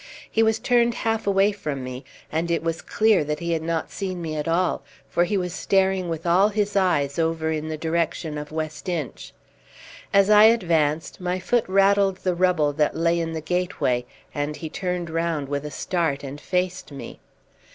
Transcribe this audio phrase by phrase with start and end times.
[0.31, 3.91] He was turned half away from me, and it was clear that he had not
[3.91, 7.77] seen me at all, for he was staring with all his eyes over in the
[7.77, 9.31] direction of West Inch.
[10.11, 14.69] As I advanced my foot rattled the rubble that lay in the gateway, and he
[14.71, 17.19] turned round with a start and faced me.